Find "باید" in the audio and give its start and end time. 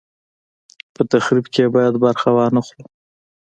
1.75-1.93